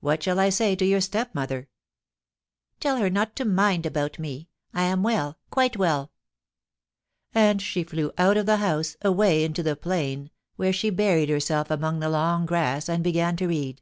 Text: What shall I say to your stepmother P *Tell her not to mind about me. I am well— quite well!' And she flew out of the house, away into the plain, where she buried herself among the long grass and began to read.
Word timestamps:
What 0.00 0.20
shall 0.24 0.40
I 0.40 0.48
say 0.48 0.74
to 0.74 0.84
your 0.84 1.00
stepmother 1.00 1.62
P 1.62 1.68
*Tell 2.80 2.96
her 2.96 3.08
not 3.08 3.36
to 3.36 3.44
mind 3.44 3.86
about 3.86 4.18
me. 4.18 4.48
I 4.74 4.82
am 4.82 5.04
well— 5.04 5.38
quite 5.52 5.76
well!' 5.76 6.10
And 7.36 7.62
she 7.62 7.84
flew 7.84 8.10
out 8.18 8.36
of 8.36 8.46
the 8.46 8.56
house, 8.56 8.96
away 9.02 9.44
into 9.44 9.62
the 9.62 9.76
plain, 9.76 10.32
where 10.56 10.72
she 10.72 10.90
buried 10.90 11.28
herself 11.28 11.70
among 11.70 12.00
the 12.00 12.10
long 12.10 12.46
grass 12.46 12.88
and 12.88 13.04
began 13.04 13.36
to 13.36 13.46
read. 13.46 13.80